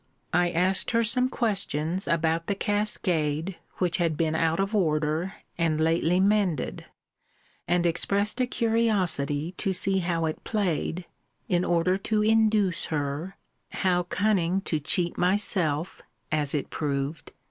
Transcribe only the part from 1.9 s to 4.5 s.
about the cascade, which had been